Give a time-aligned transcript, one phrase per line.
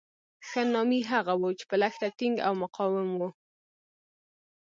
[0.47, 3.29] ښه نامي هغه وو چې په لښته ټینګ او مقاوم وو.